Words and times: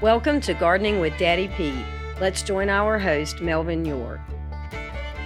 Welcome 0.00 0.40
to 0.42 0.54
Gardening 0.54 1.00
with 1.00 1.18
Daddy 1.18 1.48
Pete. 1.48 1.74
Let's 2.22 2.40
join 2.40 2.70
our 2.70 2.98
host, 2.98 3.42
Melvin 3.42 3.84
York. 3.84 4.18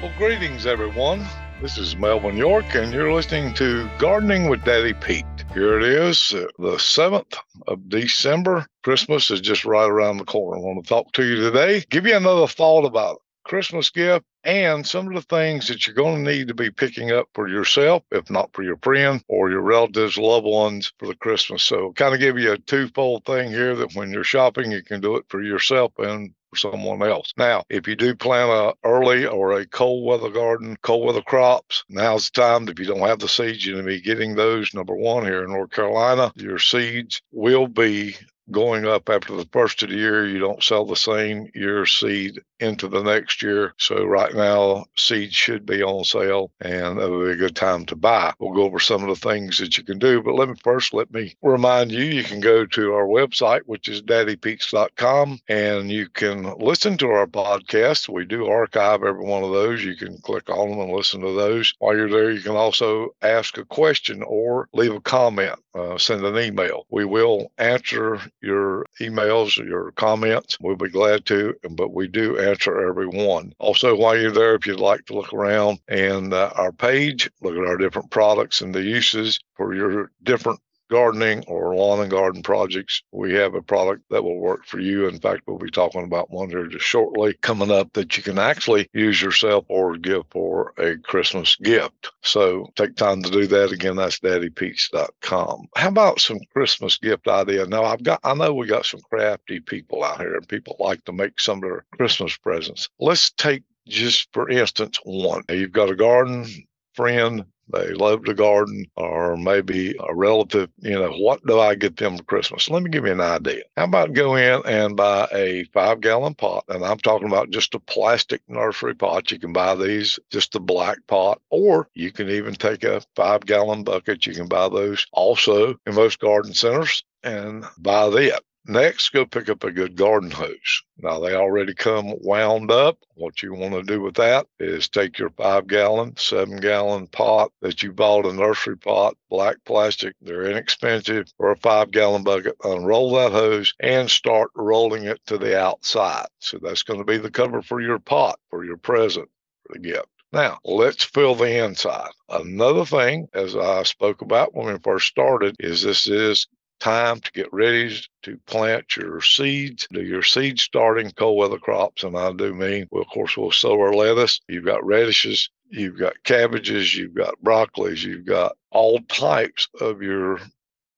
Well, 0.02 0.10
greetings, 0.18 0.66
everyone. 0.66 1.24
This 1.62 1.78
is 1.78 1.94
Melvin 1.94 2.36
York, 2.36 2.74
and 2.74 2.92
you're 2.92 3.12
listening 3.12 3.54
to 3.54 3.88
Gardening 4.00 4.48
with 4.48 4.64
Daddy 4.64 4.92
Pete. 4.92 5.24
Here 5.52 5.78
it 5.78 5.84
is, 5.84 6.34
uh, 6.34 6.46
the 6.58 6.76
7th 6.76 7.36
of 7.68 7.88
December. 7.88 8.66
Christmas 8.82 9.30
is 9.30 9.40
just 9.40 9.64
right 9.64 9.88
around 9.88 10.16
the 10.16 10.24
corner. 10.24 10.56
I 10.56 10.60
want 10.60 10.84
to 10.84 10.88
talk 10.88 11.12
to 11.12 11.24
you 11.24 11.36
today, 11.36 11.84
give 11.90 12.04
you 12.04 12.16
another 12.16 12.48
thought 12.48 12.84
about 12.84 13.22
Christmas 13.44 13.90
gift 13.90 14.24
and 14.42 14.86
some 14.86 15.08
of 15.08 15.14
the 15.14 15.22
things 15.22 15.68
that 15.68 15.86
you're 15.86 15.94
going 15.94 16.24
to 16.24 16.30
need 16.30 16.48
to 16.48 16.54
be 16.54 16.70
picking 16.70 17.10
up 17.10 17.28
for 17.34 17.48
yourself, 17.48 18.02
if 18.10 18.30
not 18.30 18.52
for 18.52 18.62
your 18.62 18.76
friend 18.78 19.22
or 19.28 19.50
your 19.50 19.62
relatives, 19.62 20.18
loved 20.18 20.46
ones 20.46 20.92
for 20.98 21.06
the 21.06 21.14
Christmas. 21.14 21.62
So, 21.62 21.92
kind 21.92 22.14
of 22.14 22.20
give 22.20 22.38
you 22.38 22.52
a 22.52 22.58
twofold 22.58 23.24
thing 23.24 23.50
here 23.50 23.74
that 23.76 23.94
when 23.94 24.12
you're 24.12 24.24
shopping, 24.24 24.70
you 24.70 24.82
can 24.82 25.00
do 25.00 25.16
it 25.16 25.24
for 25.28 25.42
yourself 25.42 25.92
and 25.98 26.34
for 26.50 26.56
someone 26.56 27.02
else. 27.02 27.32
Now, 27.36 27.64
if 27.68 27.86
you 27.88 27.96
do 27.96 28.14
plant 28.14 28.50
a 28.50 28.74
early 28.86 29.26
or 29.26 29.52
a 29.58 29.66
cold 29.66 30.04
weather 30.04 30.30
garden, 30.30 30.76
cold 30.82 31.06
weather 31.06 31.22
crops, 31.22 31.84
now's 31.88 32.30
the 32.30 32.40
time. 32.40 32.68
If 32.68 32.78
you 32.78 32.86
don't 32.86 33.00
have 33.00 33.18
the 33.18 33.28
seeds, 33.28 33.64
you're 33.64 33.76
going 33.76 33.86
to 33.86 33.92
be 33.92 34.00
getting 34.00 34.34
those. 34.34 34.74
Number 34.74 34.94
one, 34.94 35.24
here 35.24 35.44
in 35.44 35.50
North 35.50 35.70
Carolina, 35.70 36.32
your 36.36 36.58
seeds 36.58 37.20
will 37.32 37.66
be 37.66 38.16
going 38.50 38.86
up 38.86 39.08
after 39.08 39.34
the 39.34 39.48
first 39.52 39.82
of 39.82 39.90
the 39.90 39.96
year. 39.96 40.26
You 40.26 40.38
don't 40.38 40.62
sell 40.62 40.84
the 40.84 40.96
same 40.96 41.48
year 41.54 41.86
seed 41.86 42.40
into 42.64 42.88
the 42.88 43.02
next 43.02 43.42
year. 43.42 43.74
So 43.78 44.04
right 44.04 44.34
now, 44.34 44.86
seeds 44.96 45.34
should 45.34 45.66
be 45.66 45.82
on 45.82 46.04
sale 46.04 46.50
and 46.60 46.98
it'll 46.98 47.24
be 47.24 47.32
a 47.32 47.36
good 47.36 47.56
time 47.56 47.84
to 47.86 47.96
buy. 47.96 48.32
We'll 48.38 48.54
go 48.54 48.62
over 48.62 48.80
some 48.80 49.02
of 49.02 49.08
the 49.08 49.28
things 49.28 49.58
that 49.58 49.76
you 49.76 49.84
can 49.84 49.98
do. 49.98 50.22
But 50.22 50.34
let 50.34 50.48
me 50.48 50.54
first 50.62 50.94
let 50.94 51.12
me 51.12 51.36
remind 51.42 51.92
you 51.92 52.04
you 52.04 52.24
can 52.24 52.40
go 52.40 52.66
to 52.66 52.92
our 52.94 53.06
website, 53.06 53.62
which 53.66 53.88
is 53.88 54.02
daddypetes.com, 54.02 55.40
and 55.48 55.90
you 55.90 56.08
can 56.08 56.54
listen 56.58 56.96
to 56.98 57.10
our 57.10 57.26
podcast. 57.26 58.08
We 58.08 58.24
do 58.24 58.46
archive 58.46 59.02
every 59.02 59.24
one 59.24 59.44
of 59.44 59.52
those. 59.52 59.84
You 59.84 59.96
can 59.96 60.18
click 60.22 60.48
on 60.48 60.70
them 60.70 60.80
and 60.80 60.92
listen 60.92 61.20
to 61.20 61.32
those. 61.32 61.74
While 61.78 61.96
you're 61.96 62.10
there, 62.10 62.30
you 62.30 62.40
can 62.40 62.56
also 62.56 63.10
ask 63.22 63.58
a 63.58 63.64
question 63.64 64.22
or 64.22 64.68
leave 64.72 64.94
a 64.94 65.00
comment, 65.00 65.58
uh, 65.74 65.98
send 65.98 66.24
an 66.24 66.38
email. 66.38 66.86
We 66.90 67.04
will 67.04 67.50
answer 67.58 68.20
your 68.40 68.86
emails, 69.00 69.56
your 69.56 69.92
comments. 69.92 70.58
We'll 70.60 70.76
be 70.76 70.88
glad 70.88 71.26
to, 71.26 71.54
but 71.70 71.92
we 71.92 72.08
do 72.08 72.38
answer 72.38 72.88
every 72.88 73.06
one. 73.06 73.54
Also, 73.58 73.94
while 73.94 74.16
you're 74.16 74.30
there, 74.30 74.54
if 74.54 74.66
you'd 74.66 74.80
like 74.80 75.04
to 75.06 75.14
look 75.14 75.32
around 75.32 75.80
and 75.88 76.32
uh, 76.32 76.50
our 76.54 76.72
page, 76.72 77.30
look 77.42 77.56
at 77.56 77.66
our 77.66 77.76
different 77.76 78.10
products 78.10 78.60
and 78.60 78.74
the 78.74 78.82
uses 78.82 79.38
for 79.56 79.74
your 79.74 80.10
different 80.22 80.60
gardening 80.94 81.42
or 81.48 81.74
lawn 81.74 81.98
and 81.98 82.10
garden 82.10 82.40
projects, 82.40 83.02
we 83.10 83.32
have 83.34 83.54
a 83.54 83.60
product 83.60 84.04
that 84.10 84.22
will 84.22 84.38
work 84.38 84.64
for 84.64 84.78
you. 84.78 85.08
In 85.08 85.18
fact, 85.18 85.42
we'll 85.44 85.58
be 85.58 85.68
talking 85.68 86.04
about 86.04 86.30
one 86.30 86.50
here 86.50 86.68
just 86.68 86.84
shortly 86.84 87.34
coming 87.42 87.72
up 87.72 87.92
that 87.94 88.16
you 88.16 88.22
can 88.22 88.38
actually 88.38 88.86
use 88.92 89.20
yourself 89.20 89.64
or 89.68 89.96
give 89.96 90.22
for 90.30 90.72
a 90.78 90.96
Christmas 90.98 91.56
gift. 91.56 92.12
So 92.22 92.68
take 92.76 92.94
time 92.94 93.24
to 93.24 93.30
do 93.30 93.48
that. 93.48 93.72
Again, 93.72 93.96
that's 93.96 94.20
daddypetes.com. 94.20 95.66
How 95.74 95.88
about 95.88 96.20
some 96.20 96.38
Christmas 96.52 96.96
gift 96.96 97.26
idea? 97.26 97.66
Now, 97.66 97.82
I've 97.82 98.04
got, 98.04 98.20
I 98.22 98.34
know 98.34 98.54
we 98.54 98.68
got 98.68 98.86
some 98.86 99.00
crafty 99.00 99.58
people 99.58 100.04
out 100.04 100.20
here 100.20 100.36
and 100.36 100.46
people 100.46 100.76
like 100.78 101.04
to 101.06 101.12
make 101.12 101.40
some 101.40 101.58
of 101.58 101.62
their 101.62 101.84
Christmas 101.96 102.36
presents. 102.36 102.88
Let's 103.00 103.32
take 103.32 103.64
just 103.88 104.28
for 104.32 104.48
instance 104.48 105.00
one. 105.02 105.42
You've 105.48 105.72
got 105.72 105.90
a 105.90 105.96
garden 105.96 106.46
friend 106.94 107.44
they 107.72 107.92
love 107.92 108.24
to 108.24 108.34
garden, 108.34 108.86
or 108.96 109.36
maybe 109.36 109.94
a 110.08 110.14
relative, 110.14 110.70
you 110.78 110.92
know, 110.92 111.12
what 111.12 111.44
do 111.46 111.58
I 111.58 111.74
get 111.74 111.96
them 111.96 112.18
for 112.18 112.24
Christmas? 112.24 112.68
Let 112.68 112.82
me 112.82 112.90
give 112.90 113.06
you 113.06 113.12
an 113.12 113.20
idea. 113.20 113.62
How 113.76 113.84
about 113.84 114.12
go 114.12 114.36
in 114.36 114.62
and 114.66 114.96
buy 114.96 115.28
a 115.32 115.64
five 115.72 116.00
gallon 116.00 116.34
pot? 116.34 116.64
And 116.68 116.84
I'm 116.84 116.98
talking 116.98 117.28
about 117.28 117.50
just 117.50 117.74
a 117.74 117.80
plastic 117.80 118.42
nursery 118.48 118.94
pot. 118.94 119.30
You 119.30 119.38
can 119.38 119.52
buy 119.52 119.74
these, 119.74 120.18
just 120.30 120.54
a 120.54 120.60
black 120.60 120.98
pot, 121.06 121.40
or 121.50 121.88
you 121.94 122.12
can 122.12 122.28
even 122.28 122.54
take 122.54 122.84
a 122.84 123.02
five 123.16 123.46
gallon 123.46 123.84
bucket. 123.84 124.26
You 124.26 124.34
can 124.34 124.48
buy 124.48 124.68
those 124.68 125.06
also 125.12 125.76
in 125.86 125.94
most 125.94 126.18
garden 126.18 126.54
centers 126.54 127.04
and 127.22 127.64
buy 127.78 128.10
that. 128.10 128.42
Next, 128.66 129.10
go 129.10 129.26
pick 129.26 129.50
up 129.50 129.62
a 129.62 129.70
good 129.70 129.94
garden 129.94 130.30
hose. 130.30 130.82
Now, 130.96 131.20
they 131.20 131.34
already 131.34 131.74
come 131.74 132.14
wound 132.22 132.70
up. 132.70 132.98
What 133.14 133.42
you 133.42 133.52
want 133.52 133.74
to 133.74 133.82
do 133.82 134.00
with 134.00 134.14
that 134.14 134.46
is 134.58 134.88
take 134.88 135.18
your 135.18 135.28
five 135.28 135.66
gallon, 135.66 136.16
seven 136.16 136.56
gallon 136.56 137.06
pot 137.08 137.52
that 137.60 137.82
you 137.82 137.92
bought 137.92 138.24
a 138.24 138.32
nursery 138.32 138.78
pot, 138.78 139.18
black 139.28 139.56
plastic, 139.66 140.14
they're 140.22 140.50
inexpensive, 140.50 141.26
or 141.38 141.50
a 141.50 141.56
five 141.58 141.90
gallon 141.90 142.22
bucket, 142.22 142.56
unroll 142.64 143.12
that 143.16 143.32
hose 143.32 143.74
and 143.80 144.10
start 144.10 144.50
rolling 144.54 145.04
it 145.04 145.20
to 145.26 145.36
the 145.36 145.60
outside. 145.60 146.28
So 146.38 146.58
that's 146.62 146.84
going 146.84 147.00
to 147.00 147.04
be 147.04 147.18
the 147.18 147.30
cover 147.30 147.60
for 147.60 147.82
your 147.82 147.98
pot, 147.98 148.38
for 148.48 148.64
your 148.64 148.78
present, 148.78 149.28
for 149.66 149.74
the 149.74 149.80
gift. 149.80 150.08
Now, 150.32 150.58
let's 150.64 151.04
fill 151.04 151.34
the 151.34 151.64
inside. 151.64 152.10
Another 152.30 152.86
thing, 152.86 153.28
as 153.34 153.54
I 153.54 153.82
spoke 153.82 154.22
about 154.22 154.54
when 154.54 154.72
we 154.72 154.78
first 154.78 155.06
started, 155.06 155.54
is 155.60 155.82
this 155.82 156.06
is 156.06 156.46
time 156.80 157.20
to 157.20 157.32
get 157.32 157.52
ready 157.52 157.96
to 158.22 158.38
plant 158.46 158.96
your 158.96 159.20
seeds, 159.20 159.86
do 159.90 160.02
your 160.02 160.22
seed 160.22 160.58
starting 160.60 161.10
cold 161.12 161.38
weather 161.38 161.58
crops. 161.58 162.04
And 162.04 162.16
I 162.16 162.32
do 162.32 162.54
mean, 162.54 162.88
well, 162.90 163.02
of 163.02 163.08
course, 163.08 163.36
we'll 163.36 163.52
sow 163.52 163.80
our 163.80 163.94
lettuce. 163.94 164.40
You've 164.48 164.64
got 164.64 164.84
radishes, 164.84 165.50
you've 165.70 165.98
got 165.98 166.22
cabbages, 166.24 166.94
you've 166.94 167.14
got 167.14 167.34
broccolis, 167.42 168.02
you've 168.02 168.26
got 168.26 168.56
all 168.70 169.00
types 169.08 169.68
of 169.80 170.02
your 170.02 170.40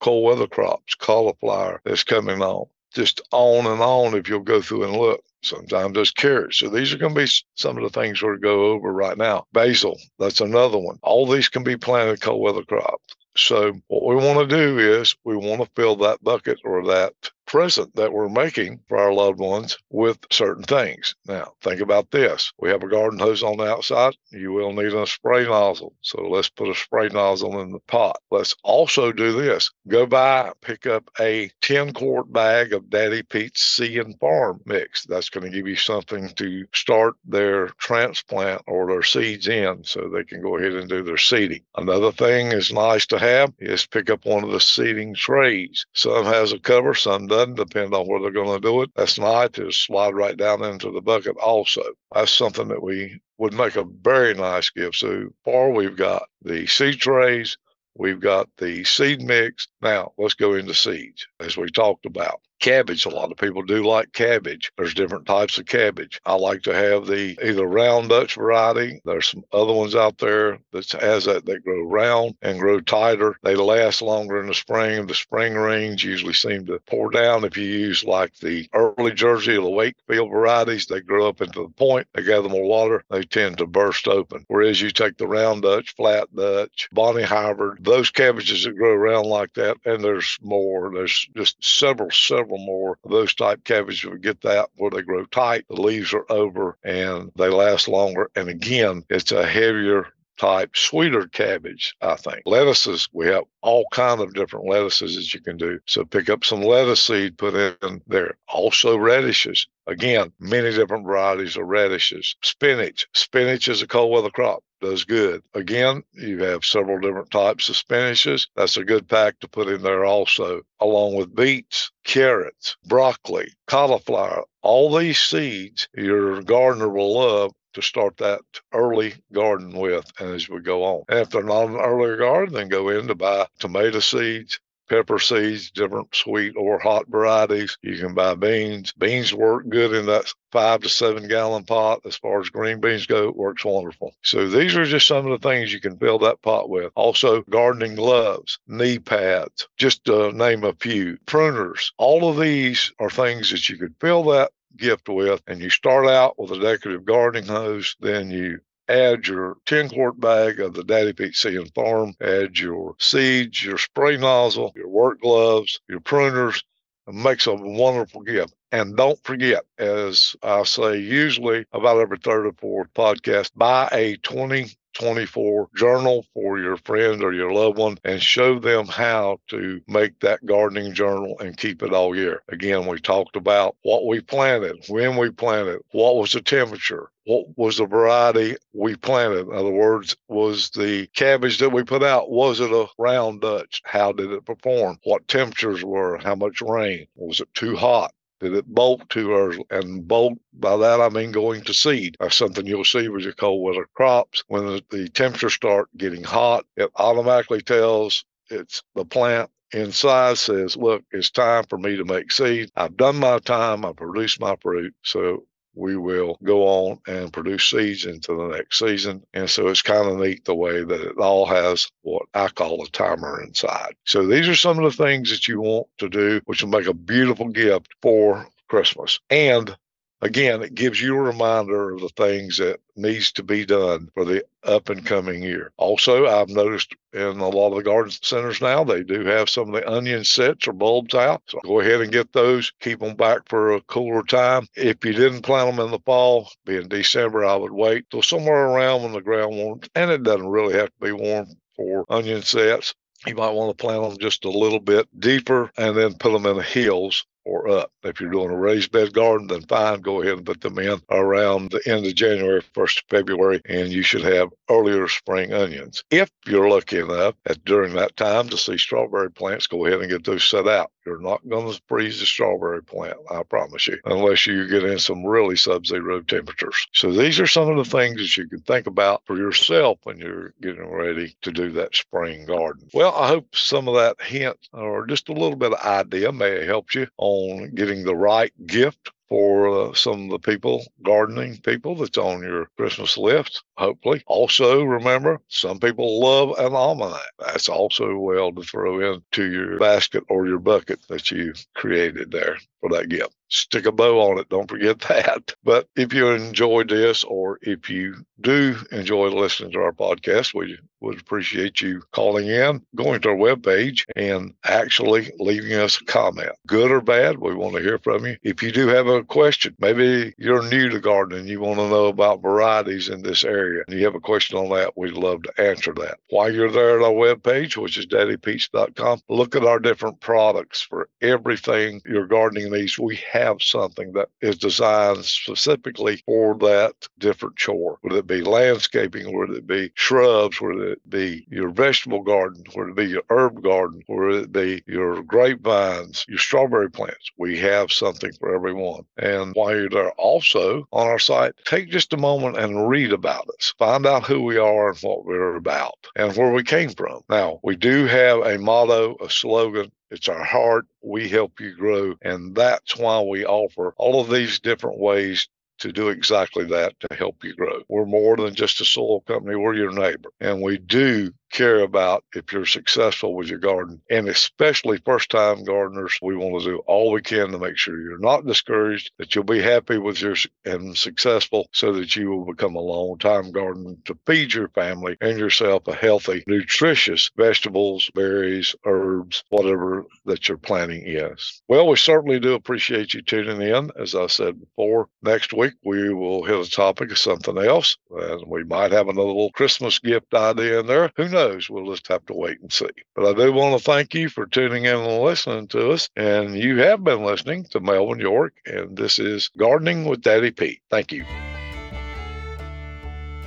cold 0.00 0.24
weather 0.24 0.46
crops, 0.46 0.94
cauliflower 0.94 1.80
that's 1.84 2.04
coming 2.04 2.42
on. 2.42 2.66
Just 2.94 3.20
on 3.30 3.66
and 3.66 3.82
on 3.82 4.14
if 4.14 4.28
you'll 4.28 4.40
go 4.40 4.62
through 4.62 4.84
and 4.84 4.96
look. 4.96 5.22
Sometimes 5.42 5.94
there's 5.94 6.10
carrots. 6.10 6.58
So 6.58 6.68
these 6.68 6.92
are 6.92 6.98
going 6.98 7.14
to 7.14 7.20
be 7.20 7.30
some 7.54 7.76
of 7.76 7.82
the 7.82 7.90
things 7.90 8.22
we're 8.22 8.36
going 8.36 8.40
to 8.40 8.46
go 8.48 8.64
over 8.72 8.92
right 8.92 9.18
now. 9.18 9.46
Basil, 9.52 9.98
that's 10.18 10.40
another 10.40 10.78
one. 10.78 10.98
All 11.02 11.26
these 11.26 11.48
can 11.48 11.62
be 11.62 11.76
planted 11.76 12.20
cold 12.20 12.40
weather 12.42 12.64
crops. 12.64 13.14
So 13.36 13.74
what 13.88 14.04
we 14.06 14.16
want 14.16 14.48
to 14.48 14.56
do 14.56 14.78
is 14.78 15.16
we 15.24 15.36
want 15.36 15.62
to 15.62 15.70
fill 15.76 15.96
that 15.96 16.22
bucket 16.24 16.60
or 16.64 16.84
that 16.86 17.14
present 17.46 17.94
that 17.94 18.12
we're 18.12 18.28
making 18.28 18.80
for 18.88 18.98
our 18.98 19.12
loved 19.12 19.38
ones 19.38 19.78
with 19.90 20.18
certain 20.30 20.64
things. 20.64 21.14
Now, 21.26 21.52
think 21.62 21.80
about 21.80 22.10
this. 22.10 22.52
We 22.58 22.68
have 22.70 22.82
a 22.82 22.88
garden 22.88 23.18
hose 23.18 23.42
on 23.42 23.56
the 23.56 23.64
outside. 23.64 24.16
You 24.30 24.52
will 24.52 24.72
need 24.72 24.92
a 24.92 25.06
spray 25.06 25.44
nozzle. 25.44 25.94
So 26.02 26.22
let's 26.22 26.48
put 26.48 26.68
a 26.68 26.74
spray 26.74 27.08
nozzle 27.08 27.60
in 27.60 27.72
the 27.72 27.78
pot. 27.86 28.16
Let's 28.30 28.54
also 28.64 29.12
do 29.12 29.32
this. 29.32 29.70
Go 29.88 30.06
buy, 30.06 30.52
pick 30.60 30.86
up 30.86 31.08
a 31.20 31.50
10 31.62 31.92
quart 31.92 32.32
bag 32.32 32.72
of 32.72 32.90
Daddy 32.90 33.22
Pete's 33.22 33.62
Seed 33.62 33.98
and 33.98 34.18
Farm 34.18 34.60
mix. 34.66 35.04
That's 35.04 35.30
going 35.30 35.50
to 35.50 35.56
give 35.56 35.66
you 35.66 35.76
something 35.76 36.28
to 36.30 36.66
start 36.74 37.14
their 37.24 37.68
transplant 37.78 38.62
or 38.66 38.86
their 38.86 39.02
seeds 39.02 39.48
in 39.48 39.84
so 39.84 40.08
they 40.08 40.24
can 40.24 40.42
go 40.42 40.56
ahead 40.56 40.72
and 40.72 40.88
do 40.88 41.02
their 41.02 41.16
seeding. 41.16 41.62
Another 41.76 42.12
thing 42.12 42.48
is 42.48 42.72
nice 42.72 43.06
to 43.06 43.18
have 43.18 43.52
is 43.58 43.86
pick 43.86 44.10
up 44.10 44.24
one 44.24 44.44
of 44.44 44.50
the 44.50 44.60
seeding 44.60 45.14
trays. 45.14 45.86
Some 45.94 46.24
has 46.24 46.52
a 46.52 46.58
cover, 46.58 46.94
some 46.94 47.26
doesn't, 47.26 47.35
depend 47.44 47.94
on 47.94 48.06
where 48.06 48.20
they're 48.20 48.30
going 48.30 48.60
to 48.60 48.66
do 48.66 48.82
it. 48.82 48.90
That's 48.96 49.18
nice 49.18 49.50
to 49.50 49.70
slide 49.70 50.14
right 50.14 50.36
down 50.36 50.62
into 50.64 50.90
the 50.90 51.00
bucket 51.00 51.36
also. 51.36 51.82
That's 52.14 52.32
something 52.32 52.68
that 52.68 52.82
we 52.82 53.20
would 53.38 53.54
make 53.54 53.76
a 53.76 53.84
very 53.84 54.34
nice 54.34 54.70
gift. 54.70 54.96
So 54.96 55.28
far, 55.44 55.70
we've 55.70 55.96
got 55.96 56.28
the 56.42 56.66
seed 56.66 57.00
trays, 57.00 57.58
we've 57.94 58.20
got 58.20 58.48
the 58.58 58.84
seed 58.84 59.22
mix. 59.22 59.68
Now, 59.82 60.12
let's 60.18 60.34
go 60.34 60.54
into 60.54 60.74
seeds, 60.74 61.26
as 61.40 61.56
we 61.56 61.70
talked 61.70 62.06
about 62.06 62.40
cabbage. 62.58 63.06
A 63.06 63.10
lot 63.10 63.30
of 63.30 63.38
people 63.38 63.62
do 63.62 63.82
like 63.84 64.12
cabbage. 64.12 64.72
There's 64.76 64.94
different 64.94 65.26
types 65.26 65.58
of 65.58 65.66
cabbage. 65.66 66.20
I 66.24 66.34
like 66.34 66.62
to 66.62 66.74
have 66.74 67.06
the 67.06 67.38
either 67.44 67.66
round 67.66 68.08
Dutch 68.08 68.34
variety. 68.34 69.00
There's 69.04 69.28
some 69.28 69.44
other 69.52 69.72
ones 69.72 69.94
out 69.94 70.18
there 70.18 70.58
that 70.72 70.90
has 70.92 71.24
that 71.26 71.46
they 71.46 71.58
grow 71.58 71.82
round 71.82 72.34
and 72.42 72.58
grow 72.58 72.80
tighter. 72.80 73.36
They 73.42 73.54
last 73.54 74.02
longer 74.02 74.40
in 74.40 74.46
the 74.46 74.54
spring. 74.54 75.06
The 75.06 75.14
spring 75.14 75.54
rains 75.54 76.02
usually 76.02 76.32
seem 76.32 76.66
to 76.66 76.80
pour 76.86 77.10
down. 77.10 77.44
If 77.44 77.56
you 77.56 77.66
use 77.66 78.04
like 78.04 78.34
the 78.36 78.68
early 78.72 79.12
Jersey 79.12 79.56
or 79.56 79.62
the 79.62 79.70
Wakefield 79.70 80.30
varieties, 80.30 80.86
they 80.86 81.00
grow 81.00 81.28
up 81.28 81.40
into 81.40 81.62
the 81.62 81.68
point. 81.68 82.06
They 82.14 82.22
gather 82.22 82.48
more 82.48 82.66
water. 82.66 83.04
They 83.10 83.22
tend 83.22 83.58
to 83.58 83.66
burst 83.66 84.08
open. 84.08 84.44
Whereas 84.48 84.80
you 84.80 84.90
take 84.90 85.18
the 85.18 85.26
round 85.26 85.62
Dutch, 85.62 85.94
flat 85.94 86.34
Dutch, 86.34 86.88
Bonnie 86.92 87.22
Hybrid, 87.22 87.84
those 87.84 88.10
cabbages 88.10 88.64
that 88.64 88.76
grow 88.76 88.92
around 88.92 89.26
like 89.26 89.52
that, 89.54 89.76
and 89.84 90.02
there's 90.02 90.38
more. 90.40 90.90
There's 90.92 91.28
just 91.36 91.62
several, 91.62 92.10
several 92.10 92.45
several 92.46 92.64
more 92.64 92.98
of 93.04 93.10
those 93.10 93.34
type 93.34 93.64
cabbage. 93.64 94.04
We 94.04 94.18
get 94.18 94.40
that 94.42 94.68
where 94.76 94.90
they 94.90 95.02
grow 95.02 95.24
tight, 95.26 95.64
the 95.68 95.80
leaves 95.80 96.14
are 96.14 96.26
over, 96.30 96.78
and 96.84 97.32
they 97.36 97.48
last 97.48 97.88
longer. 97.88 98.30
And 98.36 98.48
again, 98.48 99.02
it's 99.10 99.32
a 99.32 99.46
heavier 99.46 100.06
type 100.36 100.76
sweeter 100.76 101.26
cabbage, 101.28 101.94
I 102.00 102.16
think. 102.16 102.42
Lettuces, 102.46 103.08
we 103.12 103.26
have 103.26 103.44
all 103.62 103.86
kind 103.92 104.20
of 104.20 104.34
different 104.34 104.66
lettuces 104.66 105.16
that 105.16 105.34
you 105.34 105.40
can 105.40 105.56
do. 105.56 105.78
So 105.86 106.04
pick 106.04 106.28
up 106.28 106.44
some 106.44 106.62
lettuce 106.62 107.04
seed, 107.04 107.38
put 107.38 107.54
in 107.54 108.02
there. 108.06 108.36
Also 108.48 108.96
radishes. 108.96 109.66
Again, 109.86 110.32
many 110.40 110.72
different 110.72 111.04
varieties 111.04 111.56
of 111.56 111.66
radishes. 111.66 112.36
Spinach. 112.42 113.06
Spinach 113.14 113.68
is 113.68 113.82
a 113.82 113.86
cold 113.86 114.12
weather 114.12 114.30
crop 114.30 114.62
does 114.80 115.04
good. 115.04 115.42
Again, 115.54 116.02
you 116.12 116.42
have 116.44 116.64
several 116.64 116.98
different 116.98 117.30
types 117.30 117.68
of 117.68 117.76
spinaches. 117.76 118.46
That's 118.56 118.76
a 118.76 118.84
good 118.84 119.08
pack 119.08 119.38
to 119.40 119.48
put 119.48 119.68
in 119.68 119.82
there 119.82 120.04
also, 120.04 120.62
along 120.80 121.16
with 121.16 121.34
beets, 121.34 121.90
carrots, 122.04 122.76
broccoli, 122.86 123.48
cauliflower. 123.66 124.44
All 124.62 124.96
these 124.96 125.18
seeds 125.18 125.88
your 125.94 126.42
gardener 126.42 126.88
will 126.88 127.14
love 127.14 127.52
to 127.76 127.82
start 127.82 128.16
that 128.16 128.40
early 128.72 129.14
garden 129.32 129.70
with 129.78 130.10
and 130.18 130.34
as 130.34 130.48
we 130.48 130.60
go 130.60 130.82
on. 130.82 131.04
And 131.08 131.20
if 131.20 131.30
they're 131.30 131.42
not 131.42 131.68
an 131.68 131.76
earlier 131.76 132.16
garden, 132.16 132.54
then 132.54 132.68
go 132.68 132.88
in 132.88 133.06
to 133.06 133.14
buy 133.14 133.46
tomato 133.58 134.00
seeds, 134.00 134.58
pepper 134.88 135.18
seeds, 135.18 135.70
different 135.70 136.14
sweet 136.14 136.54
or 136.56 136.78
hot 136.78 137.06
varieties. 137.08 137.76
You 137.82 137.98
can 137.98 138.14
buy 138.14 138.34
beans. 138.34 138.92
Beans 138.92 139.34
work 139.34 139.68
good 139.68 139.92
in 139.92 140.06
that 140.06 140.32
five 140.52 140.80
to 140.80 140.88
seven 140.88 141.28
gallon 141.28 141.64
pot. 141.64 142.00
As 142.06 142.16
far 142.16 142.40
as 142.40 142.48
green 142.48 142.80
beans 142.80 143.06
go, 143.06 143.28
it 143.28 143.36
works 143.36 143.64
wonderful. 143.64 144.14
So 144.22 144.48
these 144.48 144.74
are 144.74 144.86
just 144.86 145.06
some 145.06 145.30
of 145.30 145.38
the 145.38 145.48
things 145.48 145.72
you 145.72 145.80
can 145.80 145.98
fill 145.98 146.18
that 146.20 146.40
pot 146.40 146.70
with. 146.70 146.92
Also, 146.94 147.42
gardening 147.42 147.94
gloves, 147.94 148.58
knee 148.66 148.98
pads, 148.98 149.68
just 149.76 150.04
to 150.06 150.32
name 150.32 150.64
a 150.64 150.72
few. 150.72 151.18
Pruners. 151.26 151.92
All 151.98 152.30
of 152.30 152.38
these 152.38 152.90
are 152.98 153.10
things 153.10 153.50
that 153.50 153.68
you 153.68 153.76
could 153.76 153.94
fill 154.00 154.24
that 154.24 154.50
gift 154.78 155.08
with. 155.08 155.42
And 155.46 155.60
you 155.60 155.70
start 155.70 156.06
out 156.06 156.38
with 156.38 156.52
a 156.52 156.60
decorative 156.60 157.04
gardening 157.04 157.48
hose, 157.48 157.96
then 158.00 158.30
you 158.30 158.60
add 158.88 159.26
your 159.26 159.56
10 159.66 159.90
quart 159.90 160.20
bag 160.20 160.60
of 160.60 160.74
the 160.74 160.84
Daddy 160.84 161.12
Pete 161.12 161.36
Seed 161.36 161.56
and 161.58 161.74
Farm, 161.74 162.14
add 162.20 162.58
your 162.58 162.96
seeds, 163.00 163.64
your 163.64 163.78
spray 163.78 164.16
nozzle, 164.16 164.72
your 164.76 164.88
work 164.88 165.20
gloves, 165.20 165.80
your 165.88 166.00
pruners. 166.00 166.62
It 167.08 167.14
makes 167.14 167.46
a 167.46 167.54
wonderful 167.54 168.22
gift. 168.22 168.54
And 168.72 168.96
don't 168.96 169.22
forget, 169.24 169.64
as 169.78 170.34
I 170.42 170.64
say 170.64 170.98
usually 170.98 171.66
about 171.72 172.00
every 172.00 172.18
third 172.18 172.46
or 172.46 172.52
fourth 172.52 172.92
podcast, 172.94 173.52
buy 173.54 173.88
a 173.92 174.16
2024 174.16 175.68
journal 175.76 176.26
for 176.34 176.58
your 176.58 176.76
friend 176.78 177.22
or 177.22 177.32
your 177.32 177.52
loved 177.52 177.78
one 177.78 177.96
and 178.04 178.20
show 178.20 178.58
them 178.58 178.86
how 178.86 179.38
to 179.48 179.80
make 179.86 180.18
that 180.20 180.44
gardening 180.44 180.92
journal 180.94 181.38
and 181.38 181.56
keep 181.56 181.82
it 181.82 181.92
all 181.92 182.16
year. 182.16 182.42
Again, 182.48 182.86
we 182.86 182.98
talked 182.98 183.36
about 183.36 183.76
what 183.82 184.04
we 184.06 184.20
planted, 184.20 184.84
when 184.88 185.16
we 185.16 185.30
planted, 185.30 185.80
what 185.92 186.16
was 186.16 186.32
the 186.32 186.40
temperature, 186.40 187.10
what 187.24 187.46
was 187.56 187.76
the 187.76 187.86
variety 187.86 188.56
we 188.72 188.96
planted? 188.96 189.46
In 189.46 189.54
other 189.54 189.70
words, 189.70 190.16
was 190.28 190.70
the 190.70 191.06
cabbage 191.14 191.58
that 191.58 191.70
we 191.70 191.84
put 191.84 192.02
out, 192.02 192.30
was 192.30 192.58
it 192.60 192.72
a 192.72 192.88
round 192.98 193.42
Dutch? 193.42 193.80
How 193.84 194.10
did 194.12 194.32
it 194.32 194.44
perform? 194.44 194.98
What 195.04 195.28
temperatures 195.28 195.84
were? 195.84 196.18
How 196.18 196.34
much 196.34 196.60
rain? 196.60 197.06
Was 197.14 197.40
it 197.40 197.54
too 197.54 197.76
hot? 197.76 198.12
Did 198.40 198.54
it 198.54 198.66
bolt 198.66 199.08
too 199.08 199.32
early? 199.32 199.64
And 199.70 200.06
bolt, 200.06 200.38
by 200.52 200.76
that 200.76 201.00
I 201.00 201.08
mean 201.08 201.32
going 201.32 201.62
to 201.62 201.74
seed. 201.74 202.16
That's 202.20 202.36
something 202.36 202.66
you'll 202.66 202.84
see 202.84 203.08
with 203.08 203.22
your 203.22 203.32
cold 203.32 203.62
weather 203.62 203.88
crops. 203.94 204.44
When 204.48 204.66
the, 204.66 204.84
the 204.90 205.08
temperatures 205.08 205.54
start 205.54 205.88
getting 205.96 206.22
hot, 206.22 206.66
it 206.76 206.90
automatically 206.96 207.62
tells 207.62 208.24
it's 208.50 208.82
the 208.94 209.04
plant 209.04 209.50
inside 209.72 210.38
says, 210.38 210.76
look, 210.76 211.02
it's 211.10 211.30
time 211.30 211.64
for 211.68 211.78
me 211.78 211.96
to 211.96 212.04
make 212.04 212.30
seed. 212.30 212.70
I've 212.76 212.96
done 212.96 213.16
my 213.16 213.38
time. 213.38 213.84
I've 213.84 213.96
produced 213.96 214.40
my 214.40 214.56
fruit. 214.60 214.94
So 215.02 215.44
we 215.76 215.96
will 215.96 216.38
go 216.42 216.62
on 216.66 216.98
and 217.06 217.32
produce 217.32 217.70
seeds 217.70 218.06
into 218.06 218.34
the 218.34 218.56
next 218.56 218.78
season. 218.78 219.22
And 219.34 219.48
so 219.48 219.68
it's 219.68 219.82
kind 219.82 220.08
of 220.08 220.18
neat 220.18 220.44
the 220.44 220.54
way 220.54 220.82
that 220.82 221.00
it 221.00 221.18
all 221.18 221.46
has 221.46 221.90
what 222.02 222.26
I 222.34 222.48
call 222.48 222.82
a 222.82 222.88
timer 222.88 223.42
inside. 223.42 223.94
So 224.04 224.26
these 224.26 224.48
are 224.48 224.56
some 224.56 224.78
of 224.78 224.84
the 224.84 225.04
things 225.04 225.30
that 225.30 225.46
you 225.46 225.60
want 225.60 225.86
to 225.98 226.08
do, 226.08 226.40
which 226.46 226.62
will 226.62 226.70
make 226.70 226.86
a 226.86 226.94
beautiful 226.94 227.48
gift 227.48 227.88
for 228.02 228.46
Christmas. 228.68 229.20
And 229.30 229.76
again, 230.20 230.62
it 230.62 230.74
gives 230.74 231.00
you 231.00 231.16
a 231.16 231.22
reminder 231.22 231.94
of 231.94 232.00
the 232.00 232.08
things 232.10 232.58
that 232.58 232.80
needs 232.96 233.32
to 233.32 233.42
be 233.42 233.64
done 233.64 234.08
for 234.14 234.24
the 234.24 234.44
up 234.64 234.88
and 234.88 235.04
coming 235.04 235.42
year. 235.42 235.72
Also, 235.76 236.26
I've 236.26 236.48
noticed 236.48 236.94
in 237.12 237.38
a 237.38 237.48
lot 237.48 237.70
of 237.70 237.76
the 237.76 237.82
garden 237.82 238.12
centers 238.22 238.60
now, 238.60 238.84
they 238.84 239.02
do 239.02 239.24
have 239.24 239.50
some 239.50 239.68
of 239.68 239.74
the 239.74 239.90
onion 239.90 240.24
sets 240.24 240.66
or 240.66 240.72
bulbs 240.72 241.14
out. 241.14 241.42
So 241.46 241.60
go 241.64 241.80
ahead 241.80 242.00
and 242.00 242.12
get 242.12 242.32
those. 242.32 242.72
Keep 242.80 243.00
them 243.00 243.16
back 243.16 243.48
for 243.48 243.74
a 243.74 243.80
cooler 243.82 244.22
time. 244.22 244.66
If 244.74 245.04
you 245.04 245.12
didn't 245.12 245.42
plant 245.42 245.76
them 245.76 245.84
in 245.84 245.92
the 245.92 246.00
fall, 246.00 246.50
being 246.64 246.88
December, 246.88 247.44
I 247.44 247.56
would 247.56 247.72
wait 247.72 248.10
till 248.10 248.22
somewhere 248.22 248.66
around 248.66 249.02
when 249.02 249.12
the 249.12 249.20
ground 249.20 249.56
warms. 249.56 249.88
And 249.94 250.10
it 250.10 250.22
doesn't 250.22 250.48
really 250.48 250.74
have 250.74 250.88
to 250.88 251.00
be 251.00 251.12
warm 251.12 251.48
for 251.76 252.04
onion 252.08 252.42
sets. 252.42 252.94
You 253.26 253.34
might 253.34 253.50
want 253.50 253.76
to 253.76 253.82
plant 253.82 254.02
them 254.02 254.18
just 254.18 254.44
a 254.44 254.50
little 254.50 254.80
bit 254.80 255.08
deeper 255.18 255.70
and 255.76 255.96
then 255.96 256.14
put 256.14 256.32
them 256.32 256.46
in 256.46 256.56
the 256.56 256.62
hills 256.62 257.24
or 257.46 257.68
up. 257.68 257.92
If 258.02 258.20
you're 258.20 258.30
doing 258.30 258.50
a 258.50 258.56
raised 258.56 258.90
bed 258.90 259.14
garden, 259.14 259.46
then 259.46 259.62
fine, 259.62 260.00
go 260.00 260.20
ahead 260.20 260.34
and 260.38 260.46
put 260.46 260.60
them 260.60 260.78
in 260.78 261.00
around 261.10 261.70
the 261.70 261.80
end 261.86 262.04
of 262.04 262.14
January, 262.14 262.60
1st 262.74 262.98
of 262.98 263.04
February, 263.08 263.62
and 263.66 263.88
you 263.90 264.02
should 264.02 264.24
have 264.24 264.50
earlier 264.68 265.08
spring 265.08 265.52
onions. 265.52 266.02
If 266.10 266.30
you're 266.46 266.68
lucky 266.68 266.98
enough 266.98 267.34
at 267.46 267.64
during 267.64 267.94
that 267.94 268.16
time 268.16 268.48
to 268.48 268.56
see 268.58 268.76
strawberry 268.76 269.30
plants, 269.30 269.68
go 269.68 269.86
ahead 269.86 270.00
and 270.00 270.10
get 270.10 270.24
those 270.24 270.44
set 270.44 270.66
out. 270.66 270.90
You're 271.06 271.20
not 271.20 271.48
going 271.48 271.72
to 271.72 271.80
freeze 271.86 272.18
the 272.18 272.26
strawberry 272.26 272.82
plant, 272.82 273.16
I 273.30 273.44
promise 273.44 273.86
you, 273.86 273.98
unless 274.04 274.46
you 274.46 274.68
get 274.68 274.82
in 274.82 274.98
some 274.98 275.24
really 275.24 275.56
sub 275.56 275.86
zero 275.86 276.20
temperatures. 276.20 276.88
So 276.92 277.12
these 277.12 277.38
are 277.38 277.46
some 277.46 277.70
of 277.70 277.76
the 277.76 277.90
things 277.90 278.16
that 278.16 278.36
you 278.36 278.48
can 278.48 278.60
think 278.60 278.88
about 278.88 279.22
for 279.24 279.36
yourself 279.36 279.98
when 280.02 280.18
you're 280.18 280.52
getting 280.60 280.90
ready 280.90 281.36
to 281.42 281.52
do 281.52 281.70
that 281.72 281.94
spring 281.94 282.44
garden. 282.44 282.88
Well, 282.92 283.14
I 283.14 283.28
hope 283.28 283.54
some 283.54 283.86
of 283.88 283.94
that 283.94 284.20
hint 284.20 284.58
or 284.72 285.06
just 285.06 285.28
a 285.28 285.32
little 285.32 285.56
bit 285.56 285.72
of 285.72 285.80
idea 285.80 286.32
may 286.32 286.58
have 286.58 286.66
helped 286.66 286.94
you 286.96 287.06
on 287.18 287.70
getting 287.74 288.02
the 288.04 288.16
right 288.16 288.52
gift 288.66 289.12
for 289.28 289.90
uh, 289.90 289.94
some 289.94 290.24
of 290.24 290.30
the 290.30 290.38
people, 290.38 290.84
gardening 291.02 291.58
people 291.58 291.96
that's 291.96 292.18
on 292.18 292.42
your 292.42 292.70
Christmas 292.76 293.16
list, 293.16 293.62
hopefully. 293.76 294.22
Also, 294.26 294.82
remember, 294.82 295.40
some 295.48 295.78
people 295.78 296.20
love 296.20 296.58
an 296.58 296.74
almanac. 296.74 297.20
That's 297.38 297.68
also 297.68 298.16
well 298.16 298.52
to 298.52 298.62
throw 298.62 299.14
into 299.14 299.50
your 299.50 299.78
basket 299.78 300.24
or 300.28 300.46
your 300.46 300.58
bucket 300.58 301.00
that 301.08 301.30
you 301.30 301.54
created 301.74 302.30
there 302.30 302.56
for 302.86 302.96
that 302.96 303.08
gift. 303.08 303.34
Stick 303.48 303.86
a 303.86 303.92
bow 303.92 304.20
on 304.20 304.38
it. 304.38 304.48
Don't 304.48 304.68
forget 304.68 304.98
that. 305.08 305.54
But 305.62 305.88
if 305.96 306.12
you 306.12 306.28
enjoyed 306.30 306.88
this, 306.88 307.24
or 307.24 307.58
if 307.62 307.88
you 307.88 308.24
do 308.40 308.76
enjoy 308.92 309.28
listening 309.28 309.72
to 309.72 309.80
our 309.80 309.92
podcast, 309.92 310.54
we 310.54 310.78
would 311.00 311.20
appreciate 311.20 311.80
you 311.80 312.02
calling 312.12 312.48
in, 312.48 312.82
going 312.94 313.20
to 313.20 313.28
our 313.28 313.36
webpage, 313.36 314.04
and 314.16 314.54
actually 314.64 315.30
leaving 315.38 315.74
us 315.74 316.00
a 316.00 316.04
comment. 316.04 316.50
Good 316.66 316.90
or 316.90 317.00
bad, 317.00 317.38
we 317.38 317.54
want 317.54 317.76
to 317.76 317.82
hear 317.82 317.98
from 317.98 318.26
you. 318.26 318.36
If 318.42 318.62
you 318.62 318.72
do 318.72 318.88
have 318.88 319.06
a 319.06 319.22
question, 319.22 319.76
maybe 319.78 320.34
you're 320.38 320.68
new 320.68 320.88
to 320.88 321.00
gardening, 321.00 321.46
you 321.46 321.60
want 321.60 321.78
to 321.78 321.88
know 321.88 322.06
about 322.06 322.42
varieties 322.42 323.08
in 323.08 323.22
this 323.22 323.44
area, 323.44 323.84
and 323.86 323.96
you 323.96 324.04
have 324.04 324.14
a 324.14 324.20
question 324.20 324.58
on 324.58 324.70
that, 324.70 324.96
we'd 324.96 325.12
love 325.12 325.42
to 325.42 325.60
answer 325.60 325.92
that. 325.94 326.18
While 326.30 326.52
you're 326.52 326.70
there 326.70 326.98
at 326.98 327.04
our 327.04 327.12
webpage, 327.12 327.76
which 327.76 327.98
is 327.98 328.06
daddypetes.com, 328.06 329.20
look 329.28 329.54
at 329.54 329.64
our 329.64 329.78
different 329.78 330.20
products 330.20 330.80
for 330.82 331.08
everything 331.20 332.00
your 332.04 332.26
gardening 332.26 332.70
needs. 332.76 332.98
We 332.98 333.18
have 333.32 333.62
something 333.62 334.12
that 334.12 334.28
is 334.40 334.58
designed 334.58 335.24
specifically 335.24 336.22
for 336.26 336.56
that 336.58 336.94
different 337.18 337.56
chore. 337.56 337.98
Would 338.02 338.12
it 338.12 338.26
be 338.26 338.42
landscaping? 338.42 339.36
Would 339.36 339.50
it 339.50 339.66
be 339.66 339.92
shrubs? 339.94 340.60
Would 340.60 340.80
it 340.80 341.10
be 341.10 341.46
your 341.50 341.70
vegetable 341.70 342.22
garden? 342.22 342.64
Would 342.74 342.90
it 342.90 342.96
be 342.96 343.06
your 343.06 343.22
herb 343.30 343.62
garden? 343.62 344.02
Would 344.08 344.34
it 344.34 344.52
be 344.52 344.82
your 344.86 345.22
grapevines, 345.22 346.24
your 346.28 346.38
strawberry 346.38 346.90
plants? 346.90 347.30
We 347.38 347.58
have 347.58 347.92
something 347.92 348.32
for 348.38 348.54
everyone. 348.54 349.04
And 349.16 349.52
while 349.54 349.74
you're 349.74 349.88
there, 349.88 350.12
also 350.12 350.86
on 350.92 351.06
our 351.06 351.18
site, 351.18 351.54
take 351.64 351.90
just 351.90 352.12
a 352.12 352.16
moment 352.16 352.56
and 352.56 352.88
read 352.88 353.12
about 353.12 353.48
us. 353.58 353.74
Find 353.78 354.06
out 354.06 354.26
who 354.26 354.42
we 354.42 354.58
are 354.58 354.90
and 354.90 354.98
what 354.98 355.24
we're 355.24 355.56
about 355.56 355.94
and 356.16 356.36
where 356.36 356.52
we 356.52 356.62
came 356.62 356.90
from. 356.90 357.22
Now, 357.28 357.60
we 357.62 357.76
do 357.76 358.06
have 358.06 358.40
a 358.40 358.58
motto, 358.58 359.16
a 359.20 359.30
slogan, 359.30 359.90
it's 360.10 360.28
our 360.28 360.44
heart. 360.44 360.86
We 361.02 361.28
help 361.28 361.60
you 361.60 361.74
grow. 361.74 362.14
And 362.22 362.54
that's 362.54 362.96
why 362.96 363.20
we 363.20 363.44
offer 363.44 363.94
all 363.98 364.20
of 364.20 364.30
these 364.30 364.60
different 364.60 364.98
ways 364.98 365.48
to 365.78 365.92
do 365.92 366.08
exactly 366.08 366.64
that 366.64 366.94
to 367.00 367.16
help 367.16 367.44
you 367.44 367.54
grow. 367.54 367.82
We're 367.88 368.06
more 368.06 368.36
than 368.36 368.54
just 368.54 368.80
a 368.80 368.84
soil 368.84 369.20
company, 369.22 369.56
we're 369.56 369.74
your 369.74 369.92
neighbor. 369.92 370.30
And 370.40 370.62
we 370.62 370.78
do 370.78 371.32
care 371.56 371.80
about 371.80 372.22
if 372.34 372.52
you're 372.52 372.66
successful 372.66 373.34
with 373.34 373.48
your 373.48 373.58
garden. 373.58 374.02
And 374.10 374.28
especially 374.28 375.00
first 375.06 375.30
time 375.30 375.64
gardeners, 375.64 376.18
we 376.20 376.36
want 376.36 376.62
to 376.62 376.70
do 376.70 376.82
all 376.86 377.12
we 377.12 377.22
can 377.22 377.50
to 377.50 377.58
make 377.58 377.78
sure 377.78 377.98
you're 377.98 378.18
not 378.18 378.46
discouraged, 378.46 379.10
that 379.18 379.34
you'll 379.34 379.44
be 379.44 379.62
happy 379.62 379.96
with 379.96 380.20
your 380.20 380.36
and 380.66 380.96
successful 380.96 381.68
so 381.72 381.92
that 381.92 382.14
you 382.14 382.30
will 382.30 382.44
become 382.44 382.76
a 382.76 382.80
long 382.80 383.16
time 383.18 383.52
gardener 383.52 383.94
to 384.04 384.18
feed 384.26 384.52
your 384.52 384.68
family 384.68 385.16
and 385.22 385.38
yourself 385.38 385.88
a 385.88 385.94
healthy, 385.94 386.44
nutritious 386.46 387.30
vegetables, 387.36 388.10
berries, 388.14 388.74
herbs, 388.84 389.42
whatever 389.48 390.04
that 390.26 390.48
you're 390.48 390.58
planting 390.58 391.04
is. 391.06 391.62
Well, 391.68 391.88
we 391.88 391.96
certainly 391.96 392.38
do 392.38 392.52
appreciate 392.52 393.14
you 393.14 393.22
tuning 393.22 393.62
in. 393.62 393.90
As 393.98 394.14
I 394.14 394.26
said 394.26 394.60
before, 394.60 395.08
next 395.22 395.54
week 395.54 395.74
we 395.84 396.12
will 396.12 396.44
hit 396.44 396.66
a 396.66 396.70
topic 396.70 397.10
of 397.12 397.18
something 397.18 397.56
else, 397.56 397.96
and 398.10 398.46
we 398.46 398.64
might 398.64 398.92
have 398.92 399.08
another 399.08 399.28
little 399.28 399.52
Christmas 399.52 399.98
gift 399.98 400.34
idea 400.34 400.80
in 400.80 400.86
there. 400.86 401.10
Who 401.16 401.28
knows? 401.46 401.70
We'll 401.70 401.92
just 401.92 402.08
have 402.08 402.26
to 402.26 402.34
wait 402.34 402.60
and 402.60 402.72
see. 402.72 402.88
But 403.14 403.26
I 403.26 403.34
do 403.34 403.52
want 403.52 403.78
to 403.78 403.84
thank 403.84 404.14
you 404.14 404.28
for 404.28 404.46
tuning 404.46 404.84
in 404.84 404.96
and 404.96 405.22
listening 405.22 405.68
to 405.68 405.90
us. 405.90 406.08
And 406.16 406.56
you 406.56 406.78
have 406.78 407.04
been 407.04 407.24
listening 407.24 407.64
to 407.70 407.80
Melvin 407.80 408.20
York, 408.20 408.54
and 408.66 408.96
this 408.96 409.18
is 409.18 409.50
Gardening 409.56 410.04
with 410.04 410.20
Daddy 410.22 410.50
Pete. 410.50 410.82
Thank 410.90 411.12
you. 411.12 411.24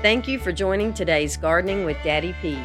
Thank 0.02 0.28
you 0.28 0.40
for 0.40 0.52
joining 0.52 0.94
today's 0.94 1.38
Gardening 1.38 1.86
with 1.86 1.98
Daddy 2.04 2.36
Pete. 2.42 2.58